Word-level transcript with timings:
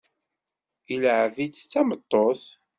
Ilεeb-itt 0.93 1.65
d 1.67 1.69
tameṭṭut. 1.71 2.43